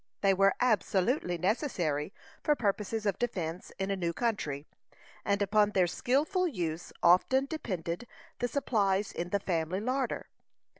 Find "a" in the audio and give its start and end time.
3.91-3.95